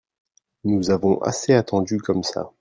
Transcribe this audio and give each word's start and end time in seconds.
Nous 0.63 0.89
avons 0.89 1.21
assez 1.21 1.53
attendu 1.53 1.99
comme 2.01 2.23
ça. 2.23 2.49